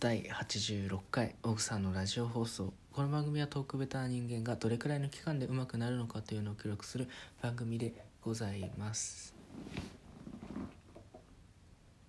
[0.00, 2.72] 第86回奥さんのラジオ放送。
[2.92, 7.08] この番組はトークベタな人間がどれくらいの期間で上手くなるのかというのを記録する
[7.42, 9.34] 番組でございます。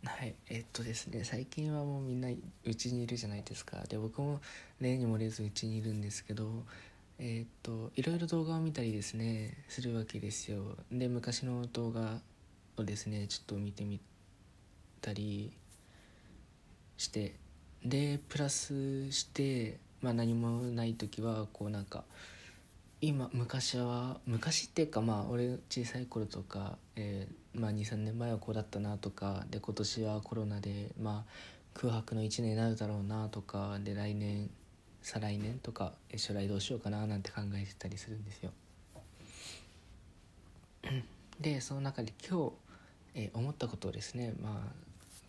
[0.05, 3.77] はいえっとですね最近はもうみんなうちにいるじゃないですか。
[3.89, 4.39] で僕も
[4.79, 6.47] 例に漏れずうちにいるんですけど
[7.17, 10.77] えっといろいろ動画を見たりですねするわけですよ。
[10.91, 12.21] で昔の動画
[12.77, 13.99] をですねちょっと見てみ
[15.01, 15.51] たり
[16.97, 17.33] して
[17.85, 22.03] でプラスして、まあ、何もない時はこうなんか
[23.01, 31.31] 今昔は昔っていうかまあ俺小さい頃とか、えーまあ、23年前はこうだったなとかで今年はコロナで、まあ、
[31.73, 34.49] 空白の1年になるだろうなとかで来年
[35.01, 38.51] 再来年とか将来どうしようかななんて考えてたりするんですよ。
[41.39, 42.51] でその中で今日、
[43.15, 44.61] えー思ったことをですねま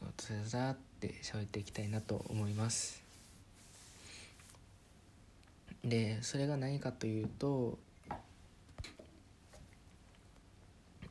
[0.02, 0.74] あざざー
[1.06, 3.02] って喋っていきたいなと思います。
[5.82, 7.79] でそれが何かというと、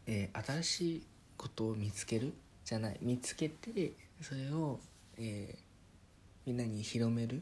[0.05, 1.03] えー新しい
[1.37, 2.33] ことを見つける？
[2.65, 4.79] じゃない見つけてそれを、
[5.17, 5.59] えー
[6.45, 7.37] みんなに広める？
[7.37, 7.41] っ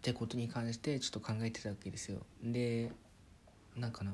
[0.00, 2.20] てことに関してちょっと考えてたわけですよ。
[2.42, 2.90] で
[3.76, 4.12] なんかな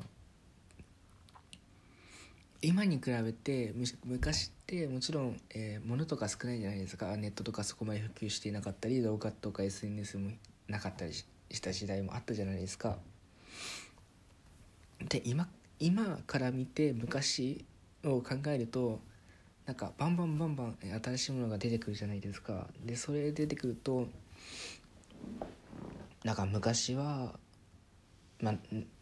[2.62, 10.30] 今に比べてむ昔ってもちろん、えー物とか少ないじゃないですかネットとかそこまで普及していなかったり動画とか SNS も
[10.68, 12.98] なかったりしした時代もあったじゃないですか。
[15.08, 17.64] で今今から見て昔
[18.04, 19.00] を考えると
[19.66, 22.68] なんかバンバンバンバン新しいものが出てくるじゃないですか。
[22.84, 24.06] でそれ出てくると
[26.24, 27.34] なんか昔は
[28.42, 28.54] まあ、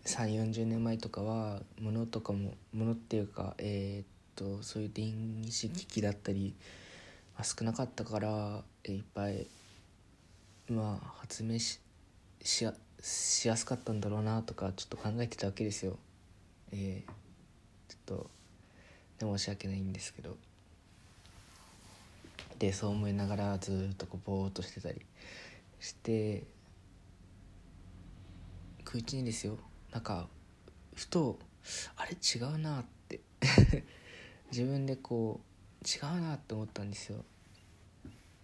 [0.04, 6.54] 3 4 0年前とかは物とかも物っていうかえーっとそういう電子機器だったり、
[7.36, 9.46] まあ、少なかったからえいっぱい
[10.68, 11.80] まあ発明し
[12.42, 15.98] しやしやすかったんだろうなとかちょっと考えてたわけですよ。
[16.72, 17.12] えー
[17.88, 18.20] ちょっ
[19.18, 20.36] と申し訳ないんですけど
[22.58, 25.00] でそう思いながらずっとこうぼーっとしてたり
[25.80, 26.44] して
[28.90, 29.58] 空中にですよ。
[29.92, 30.28] なんか
[30.94, 31.38] ふと
[31.94, 32.12] あれ？
[32.12, 33.20] 違うなって。
[34.50, 35.42] 自分でこ
[35.82, 37.22] う違うなって思ったんですよ。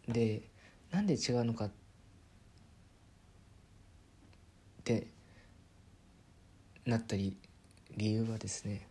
[0.06, 0.42] で
[0.90, 1.70] なんで違うのかっ
[4.84, 5.06] て
[6.84, 7.38] なったり
[7.96, 8.86] 理由はですね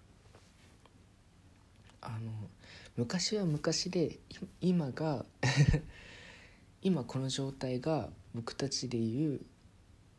[2.01, 2.31] あの
[2.97, 4.17] 昔は昔で
[4.59, 5.23] 今が
[6.81, 9.41] 今この状態が僕たちでいう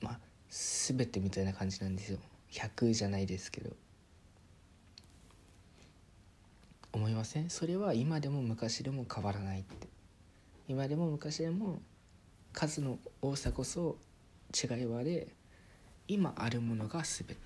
[0.00, 0.20] まあ
[0.56, 2.18] 全てみたいな感じなんですよ。
[2.52, 3.70] 100じゃないですけど。
[6.92, 7.50] 思いません？
[7.50, 9.88] それは今でも昔でも変わらないって。
[10.68, 11.82] 今でも昔でも
[12.52, 13.96] 数の多さこそ
[14.54, 15.26] 違いはで
[16.06, 17.34] 今あるものが全て。
[17.34, 17.38] っ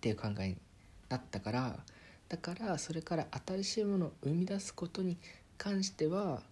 [0.00, 0.56] ていう考えに
[1.08, 1.78] なったから
[2.28, 5.16] だからそれから新しいものを生み出すことに
[5.56, 6.42] 関しては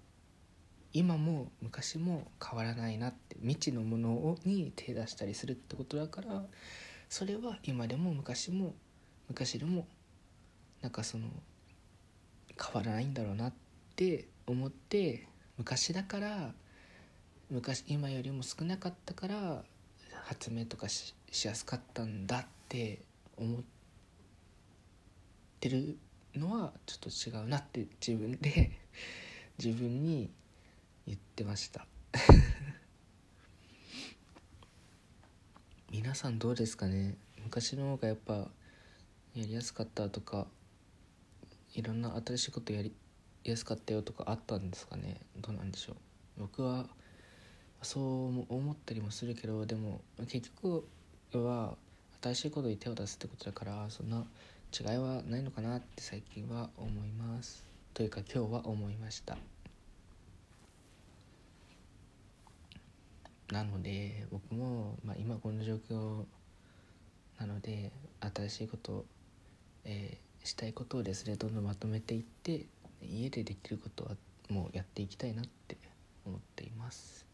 [0.94, 6.44] 今も昔も変わらないなって未知のものをに手出したりするってことだから
[7.08, 8.74] それは今でも昔も
[9.28, 9.88] 昔でも
[10.82, 11.26] なんかその
[12.56, 13.52] 変わらないんだろうなっ
[13.96, 15.26] て思って
[15.58, 16.52] 昔だから
[17.50, 19.64] 昔今よりも少なかったから
[20.26, 23.00] 発明とかししやすかったんだって
[23.36, 23.60] 思っ
[25.58, 25.98] てる
[26.36, 28.70] のはちょっと違うなって自分で
[29.58, 30.30] 自分に
[31.06, 31.86] 言ってました。
[35.90, 37.16] 皆さんどうですかね？
[37.42, 38.48] 昔の方がやっぱや
[39.34, 40.46] りやすかったとか
[41.74, 42.92] いろんな新しいことやり
[43.44, 45.20] やすかったよとかあったんですかね？
[45.36, 45.96] どうなんでしょう？
[46.40, 46.88] 僕は
[47.82, 50.88] そう思ったりもするけどでも結局
[51.34, 51.76] は
[52.22, 54.24] 新しいことに手を出すってことだからそんな
[54.76, 57.64] 違いはないのかなって最近は思います。
[57.92, 59.36] というか今日は思いました。
[63.54, 66.24] なので僕も、まあ、今この状況
[67.38, 69.04] なので新しいことを、
[69.84, 72.66] えーしたいことをですねどんどんまとめていって
[73.02, 74.10] 家でできることは
[74.50, 75.76] もうやっていきたいなって
[76.24, 77.24] 思っています。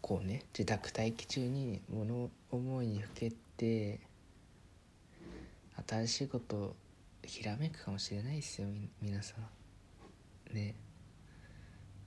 [0.00, 4.00] こうね自宅待機中に物思いにふけて
[5.86, 6.76] 新しいことを
[7.22, 8.68] ひらめくかもしれないですよ
[9.02, 9.36] 皆さ
[10.52, 10.54] ん。
[10.54, 10.74] ね。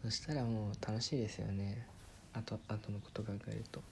[0.04, 1.88] そしたらもう楽しいですよね。
[2.34, 3.80] あとあとのこと考えると。
[3.80, 3.84] っ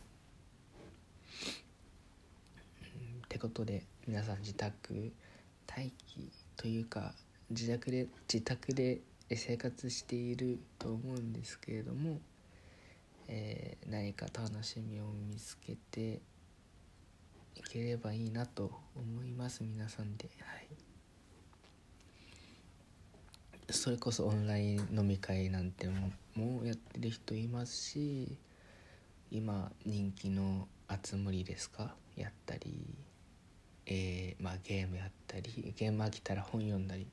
[3.29, 5.13] てことで皆さん自宅
[5.69, 7.13] 待機というか
[7.49, 8.99] 自宅で自宅で
[9.33, 12.19] 生活していると思うんですけれども、
[13.29, 16.19] えー、何か楽しみを見つけて
[17.55, 20.67] いければいいなと思います皆さんで、はい、
[23.71, 28.37] それこそオンライン飲み会なんてももうやってる人いますし
[29.31, 31.95] 今人気の「あつ森」ですか？
[32.17, 32.85] やったり、
[33.85, 37.07] えー、まあ、ゲームやったりゲーム飽きたら本読んだり、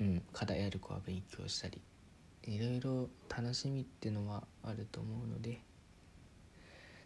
[0.00, 1.80] うん、課題やる子は勉強したり。
[2.44, 5.60] いろいろ楽しみっていうのはあると思うので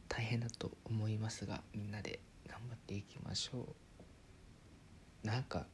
[0.09, 3.67] 大変だと思いますがみんなで頑張っていきましょ
[5.25, 5.27] う。
[5.27, 5.67] なんか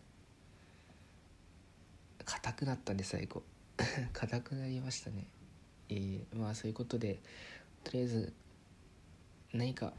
[2.25, 3.43] 硬くなったね最後。
[4.13, 5.27] 硬くなりましたね。
[5.89, 7.21] えー、まあそういうことで
[7.85, 8.33] とりあえず
[9.53, 9.93] 何か、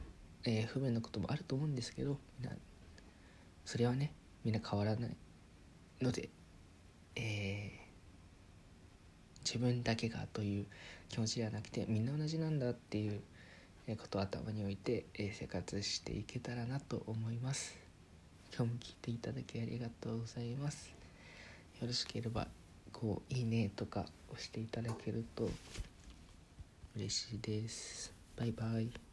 [0.43, 2.55] えー、不便なこともあると思うんですけどみんな
[3.65, 5.15] それはねみんな変わらない
[6.01, 6.29] ので、
[7.15, 10.65] えー、自分だけがという
[11.09, 13.21] 気持ちではなくてみんな同じなんだっていう
[13.97, 17.77] ことを頭に置いて、えー、生活していけたらなと思います。
[18.55, 21.02] 今日も聞いていただきありがとうございます。
[21.83, 22.47] よろしければ
[22.93, 25.49] こう「いいね」とか押していただけると
[26.95, 28.13] 嬉しいです。
[28.37, 29.12] バイバイ。